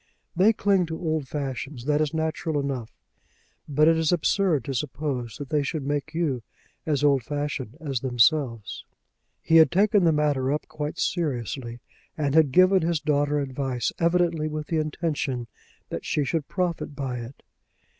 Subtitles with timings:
[0.35, 1.85] They cling to old fashions.
[1.85, 2.91] That is natural enough;
[3.69, 6.41] but it is absurd to suppose that they should make you
[6.87, 8.83] as old fashioned as themselves."
[9.43, 11.81] He had taken the matter up quite seriously,
[12.17, 15.45] and had given his daughter advice evidently with the intention
[15.89, 17.43] that she should profit by it.